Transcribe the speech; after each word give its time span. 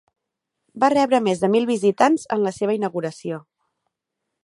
Va 0.83 0.89
rebre 0.93 1.19
més 1.27 1.43
de 1.45 1.51
mil 1.57 1.69
visitants 1.73 2.25
en 2.37 2.43
la 2.47 2.57
seva 2.61 2.79
inauguració. 2.79 3.43